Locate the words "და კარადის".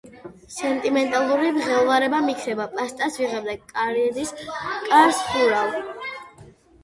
3.51-4.33